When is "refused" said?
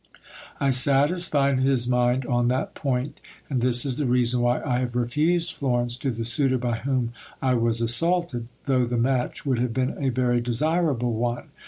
4.95-5.53